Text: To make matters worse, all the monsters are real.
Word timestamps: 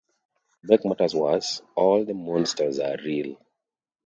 To 0.61 0.67
make 0.67 0.83
matters 0.83 1.13
worse, 1.13 1.61
all 1.75 2.03
the 2.03 2.15
monsters 2.15 2.79
are 2.79 2.97
real. 3.05 3.37